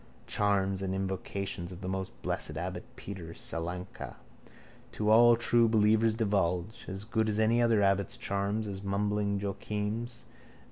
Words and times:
Charms 0.25 0.81
and 0.81 0.95
invocations 0.95 1.71
of 1.71 1.81
the 1.81 1.87
most 1.87 2.19
blessed 2.23 2.57
abbot 2.57 2.83
Peter 2.95 3.35
Salanka 3.35 4.15
to 4.93 5.11
all 5.11 5.35
true 5.35 5.69
believers 5.69 6.15
divulged. 6.15 6.89
As 6.89 7.03
good 7.03 7.29
as 7.29 7.37
any 7.37 7.61
other 7.61 7.83
abbot's 7.83 8.17
charms, 8.17 8.67
as 8.67 8.81
mumbling 8.81 9.39
Joachim's. 9.39 10.25